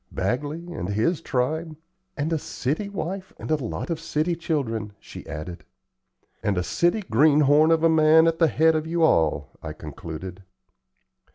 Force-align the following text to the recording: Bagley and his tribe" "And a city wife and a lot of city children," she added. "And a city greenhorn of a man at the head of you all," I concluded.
Bagley 0.11 0.65
and 0.73 0.89
his 0.89 1.21
tribe" 1.21 1.75
"And 2.17 2.33
a 2.33 2.39
city 2.39 2.89
wife 2.89 3.33
and 3.37 3.51
a 3.51 3.55
lot 3.63 3.91
of 3.91 3.99
city 3.99 4.35
children," 4.35 4.93
she 4.99 5.27
added. 5.27 5.63
"And 6.41 6.57
a 6.57 6.63
city 6.63 7.01
greenhorn 7.07 7.69
of 7.69 7.83
a 7.83 7.87
man 7.87 8.25
at 8.25 8.39
the 8.39 8.47
head 8.47 8.75
of 8.75 8.87
you 8.87 9.03
all," 9.03 9.51
I 9.61 9.73
concluded. 9.73 10.41